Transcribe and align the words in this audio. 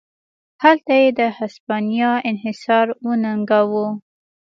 هلته 0.63 0.91
یې 1.01 1.09
د 1.19 1.21
هسپانیا 1.37 2.11
انحصار 2.29 2.87
وننګاوه. 3.05 3.87